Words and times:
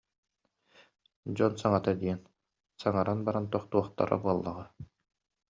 Дьон 1.35 1.53
саҥата 1.61 1.93
диэн, 2.01 2.21
саҥаран 2.81 3.19
баран 3.25 3.45
тохтуохтара 3.51 4.17
буоллаҕа 4.21 4.65